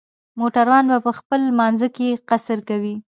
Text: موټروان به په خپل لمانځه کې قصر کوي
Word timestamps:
موټروان 0.39 0.83
به 0.91 0.97
په 1.07 1.11
خپل 1.19 1.39
لمانځه 1.49 1.87
کې 1.95 2.19
قصر 2.29 2.59
کوي 2.69 2.95